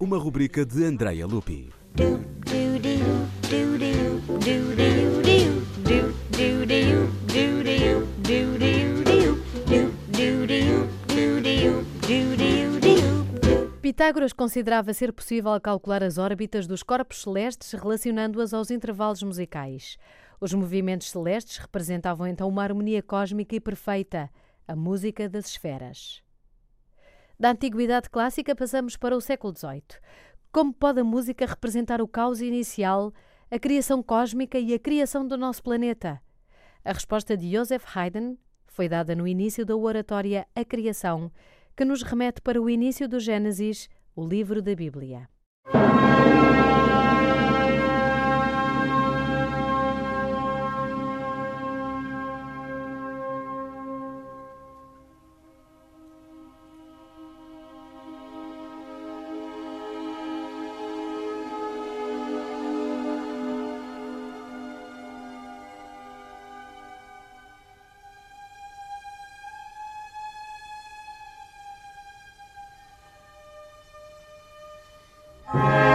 uma 0.00 0.16
rubrica 0.16 0.64
de 0.64 0.82
Andrea 0.82 1.26
Lupi. 1.26 1.70
Pitágoras 13.82 14.32
considerava 14.32 14.94
ser 14.94 15.12
possível 15.12 15.60
calcular 15.60 16.02
as 16.02 16.16
órbitas 16.16 16.66
dos 16.66 16.82
corpos 16.82 17.20
celestes 17.20 17.70
relacionando-as 17.72 18.54
aos 18.54 18.70
intervalos 18.70 19.22
musicais. 19.22 19.98
Os 20.40 20.54
movimentos 20.54 21.10
celestes 21.10 21.58
representavam 21.58 22.26
então 22.26 22.48
uma 22.48 22.62
harmonia 22.62 23.02
cósmica 23.02 23.54
e 23.54 23.60
perfeita, 23.60 24.30
a 24.66 24.74
música 24.74 25.28
das 25.28 25.46
esferas. 25.46 26.22
Da 27.40 27.52
antiguidade 27.52 28.10
clássica 28.10 28.54
passamos 28.54 28.98
para 28.98 29.16
o 29.16 29.20
século 29.20 29.56
XVIII. 29.56 29.82
Como 30.52 30.74
pode 30.74 31.00
a 31.00 31.04
música 31.04 31.46
representar 31.46 32.02
o 32.02 32.06
caos 32.06 32.42
inicial, 32.42 33.14
a 33.50 33.58
criação 33.58 34.02
cósmica 34.02 34.58
e 34.58 34.74
a 34.74 34.78
criação 34.78 35.26
do 35.26 35.38
nosso 35.38 35.62
planeta? 35.62 36.20
A 36.84 36.92
resposta 36.92 37.38
de 37.38 37.50
Joseph 37.50 37.96
Haydn 37.96 38.36
foi 38.66 38.90
dada 38.90 39.16
no 39.16 39.26
início 39.26 39.64
da 39.64 39.74
oratória 39.74 40.46
A 40.54 40.62
Criação, 40.66 41.32
que 41.74 41.82
nos 41.82 42.02
remete 42.02 42.42
para 42.42 42.60
o 42.60 42.68
início 42.68 43.08
do 43.08 43.18
Gênesis, 43.18 43.88
o 44.14 44.22
livro 44.22 44.60
da 44.60 44.74
Bíblia. 44.74 45.26
Com 75.52 75.62
a 75.66 75.89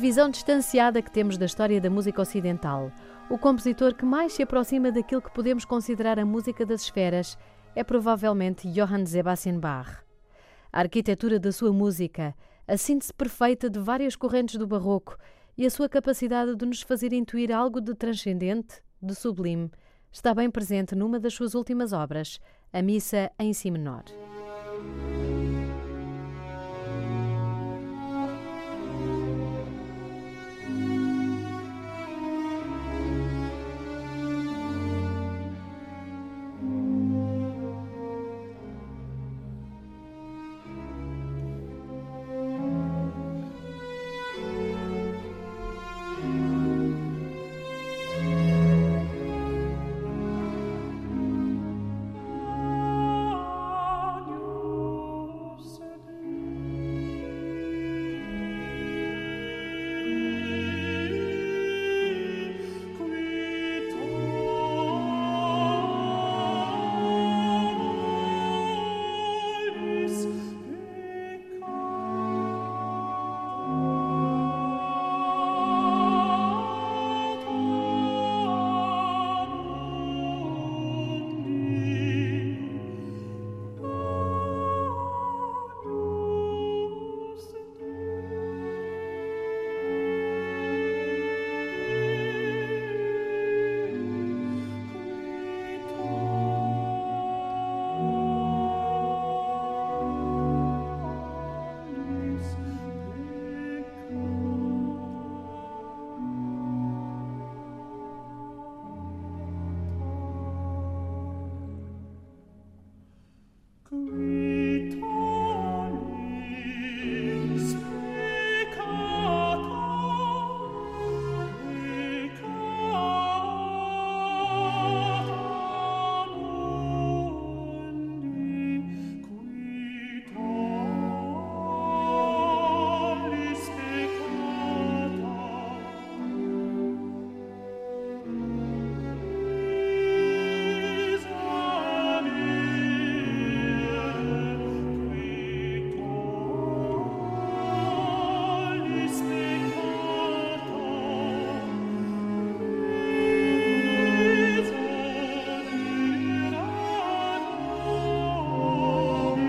visão 0.00 0.30
distanciada 0.30 1.02
que 1.02 1.10
temos 1.10 1.36
da 1.36 1.44
história 1.44 1.78
da 1.78 1.90
música 1.90 2.22
ocidental, 2.22 2.90
o 3.28 3.36
compositor 3.36 3.94
que 3.94 4.06
mais 4.06 4.32
se 4.32 4.42
aproxima 4.42 4.90
daquilo 4.90 5.20
que 5.20 5.30
podemos 5.30 5.66
considerar 5.66 6.18
a 6.18 6.24
música 6.24 6.64
das 6.64 6.80
esferas 6.80 7.36
é 7.76 7.84
provavelmente 7.84 8.66
Johann 8.72 9.04
Sebastian 9.04 9.60
Bach. 9.60 10.02
A 10.72 10.80
arquitetura 10.80 11.38
da 11.38 11.52
sua 11.52 11.70
música, 11.70 12.34
a 12.66 12.78
síntese 12.78 13.12
perfeita 13.12 13.68
de 13.68 13.78
várias 13.78 14.16
correntes 14.16 14.56
do 14.56 14.66
barroco 14.66 15.18
e 15.54 15.66
a 15.66 15.70
sua 15.70 15.86
capacidade 15.86 16.56
de 16.56 16.64
nos 16.64 16.80
fazer 16.80 17.12
intuir 17.12 17.52
algo 17.52 17.78
de 17.78 17.94
transcendente, 17.94 18.82
de 19.02 19.14
sublime, 19.14 19.70
está 20.10 20.32
bem 20.32 20.50
presente 20.50 20.94
numa 20.94 21.20
das 21.20 21.34
suas 21.34 21.54
últimas 21.54 21.92
obras, 21.92 22.40
a 22.72 22.80
Missa 22.80 23.30
em 23.38 23.52
Si 23.52 23.70
menor. 23.70 24.04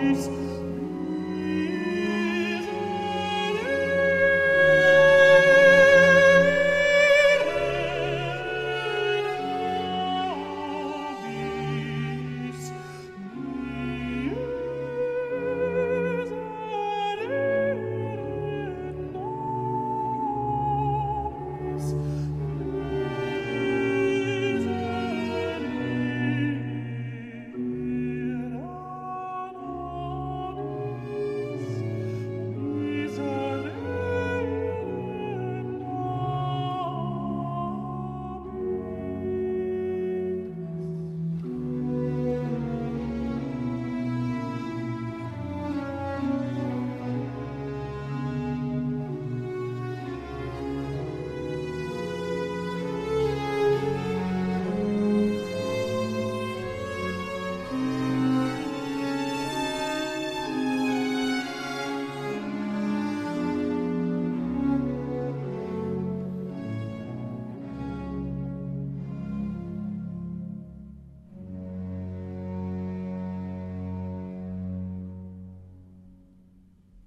peace 0.00 0.37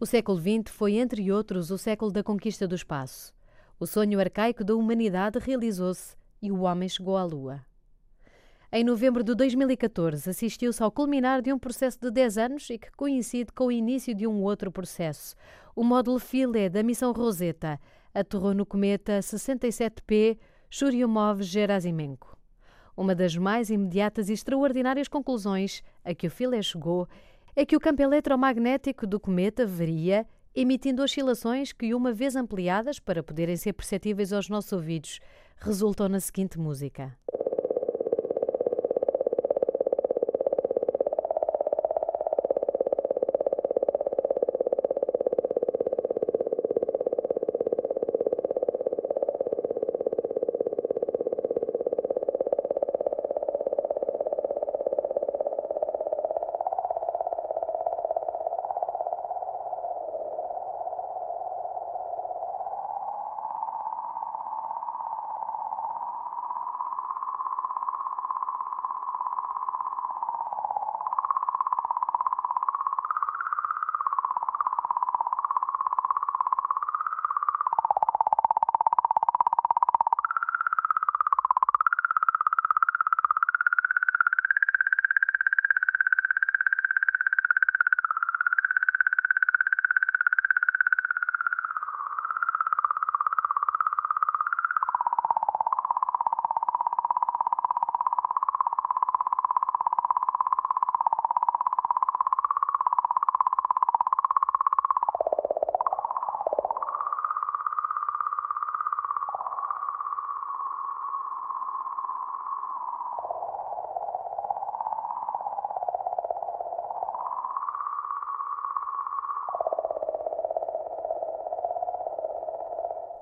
O 0.02 0.06
século 0.08 0.40
XX 0.40 0.72
foi, 0.72 0.96
entre 0.96 1.32
outros, 1.32 1.70
o 1.70 1.78
século 1.78 2.12
da 2.12 2.24
conquista 2.24 2.68
do 2.68 2.74
espaço. 2.74 3.36
O 3.80 3.86
sonho 3.86 4.20
arcaico 4.20 4.64
da 4.64 4.74
humanidade 4.74 5.38
realizou-se 5.38 6.16
e 6.42 6.52
o 6.52 6.62
homem 6.62 6.90
chegou 6.90 7.16
à 7.16 7.24
Lua. 7.24 7.64
Em 8.72 8.84
novembro 8.84 9.24
de 9.24 9.36
2014, 9.36 10.28
assistiu-se 10.28 10.82
ao 10.82 10.92
culminar 10.92 11.44
de 11.44 11.54
um 11.54 11.60
processo 11.60 12.00
de 12.02 12.10
10 12.10 12.38
anos 12.40 12.68
e 12.72 12.80
que 12.80 12.92
coincide 12.94 13.52
com 13.52 13.68
o 13.68 13.72
início 13.72 14.16
de 14.16 14.26
um 14.26 14.42
outro 14.42 14.72
processo. 14.72 15.36
O 15.76 15.84
módulo 15.84 16.18
Philae 16.18 16.68
da 16.68 16.82
missão 16.82 17.12
Rosetta 17.12 17.80
aterrou 18.12 18.56
no 18.56 18.66
cometa 18.66 19.20
67P 19.20 20.40
Churyumov-Gerasimenko. 20.68 22.36
Uma 22.98 23.14
das 23.14 23.38
mais 23.38 23.70
imediatas 23.70 24.30
e 24.30 24.34
extraordinárias 24.34 25.08
conclusões 25.08 25.84
a 26.04 26.16
que 26.16 26.26
o 26.26 26.32
Philae 26.32 26.64
chegou 26.64 27.08
é 27.56 27.66
que 27.66 27.76
o 27.76 27.80
campo 27.80 28.02
eletromagnético 28.02 29.06
do 29.06 29.20
cometa 29.20 29.66
varia, 29.66 30.26
emitindo 30.56 31.04
oscilações 31.04 31.72
que, 31.74 31.94
uma 31.94 32.14
vez 32.14 32.36
ampliadas 32.36 33.00
para 33.00 33.24
poderem 33.24 33.58
ser 33.58 33.74
perceptíveis 33.74 34.32
aos 34.32 34.50
nossos 34.50 34.72
ouvidos, 34.72 35.20
resultam 35.58 36.08
na 36.08 36.20
seguinte 36.20 36.58
música. 36.58 37.18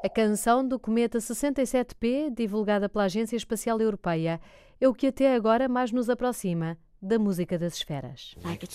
A 0.01 0.07
canção 0.07 0.65
do 0.65 0.79
cometa 0.79 1.17
67P, 1.17 2.33
divulgada 2.33 2.87
pela 2.87 3.03
Agência 3.03 3.35
Espacial 3.35 3.81
Europeia, 3.81 4.39
é 4.79 4.87
o 4.87 4.93
que 4.93 5.07
até 5.07 5.35
agora 5.35 5.67
mais 5.67 5.91
nos 5.91 6.09
aproxima 6.09 6.77
da 7.01 7.19
música 7.19 7.59
das 7.59 7.75
esferas. 7.75 8.33
Like 8.45 8.65